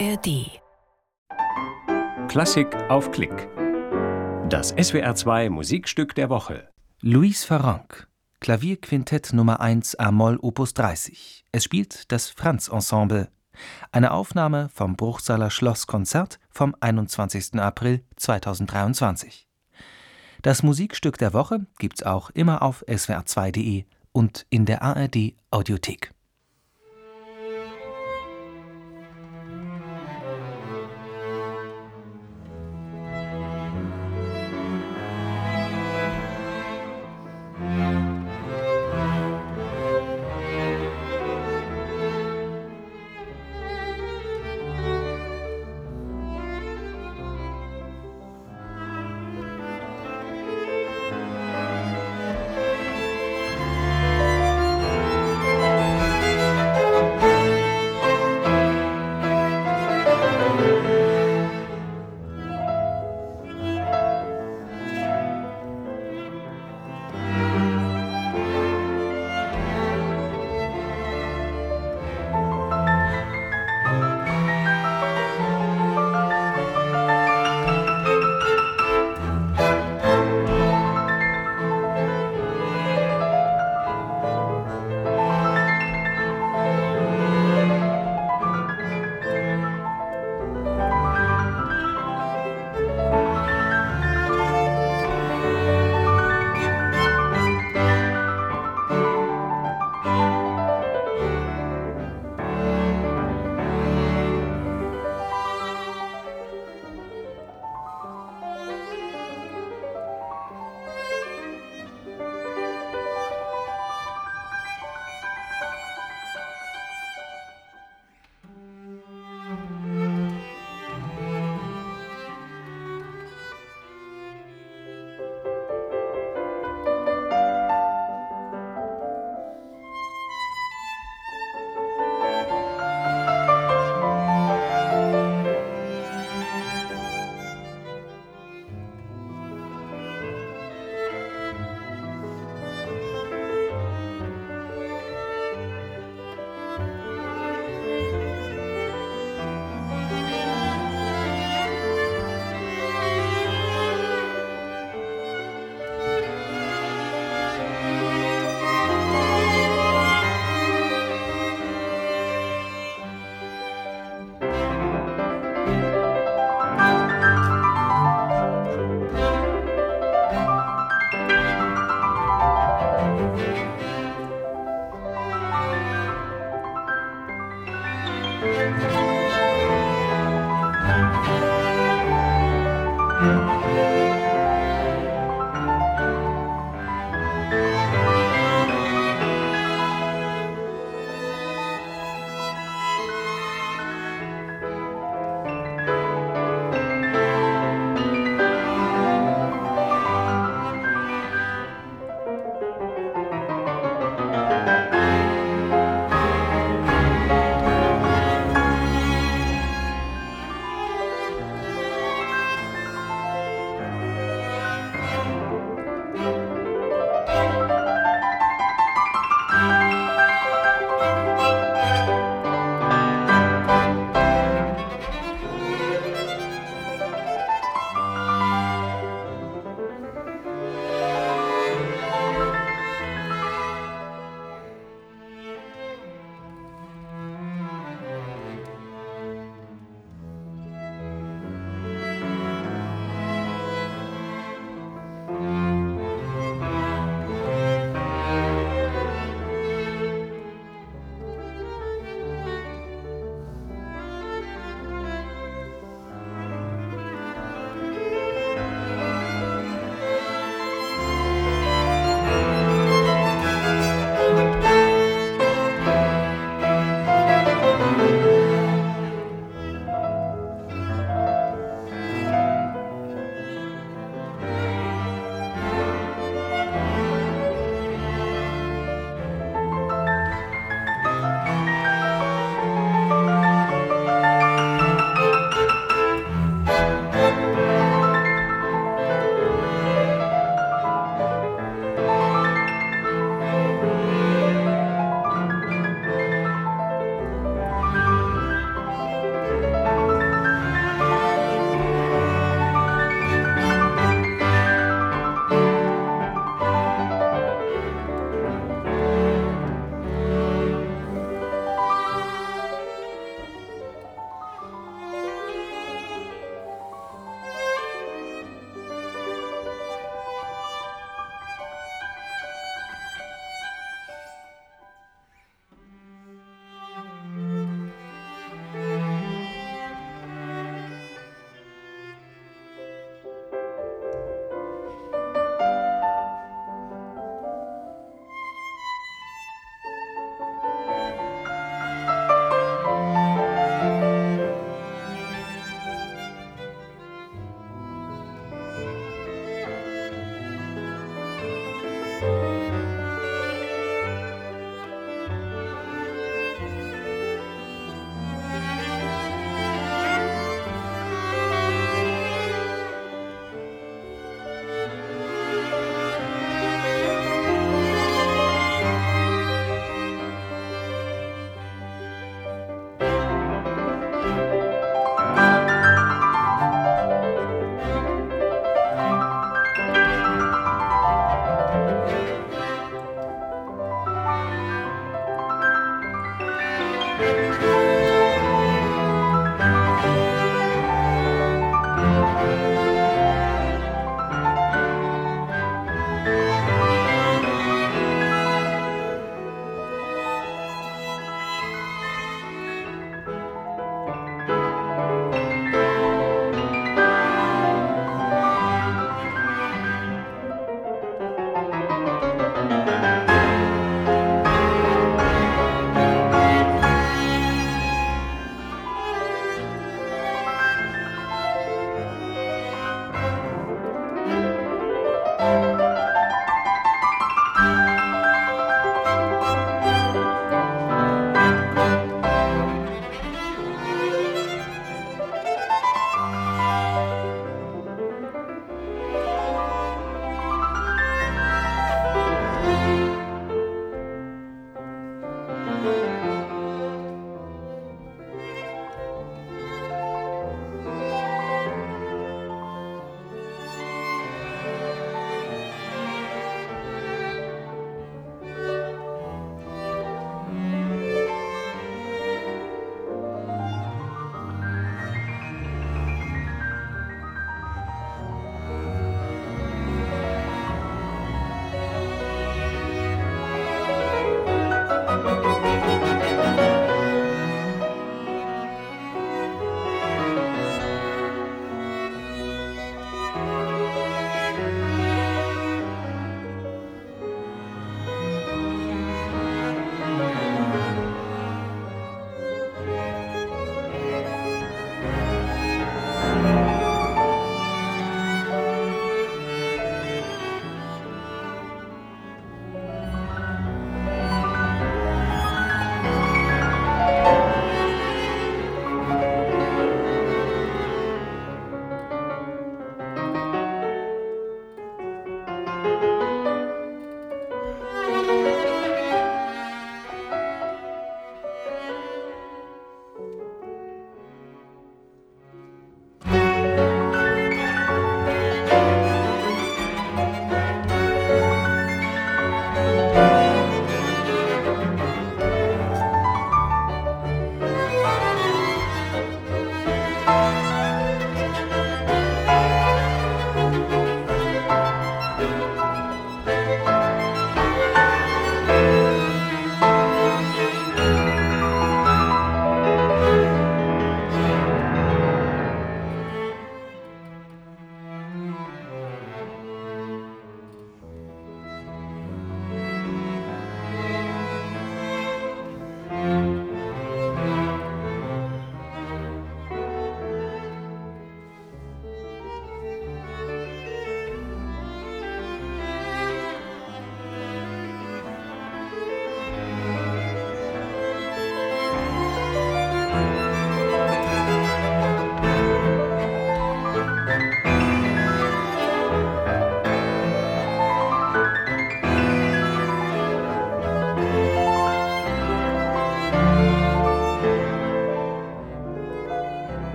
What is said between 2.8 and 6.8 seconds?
auf Klick. Das SWR2 Musikstück der Woche.